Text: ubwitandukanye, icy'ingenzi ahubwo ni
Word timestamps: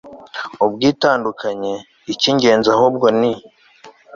ubwitandukanye, 0.65 1.73
icy'ingenzi 2.11 2.69
ahubwo 2.75 3.07
ni 3.19 3.31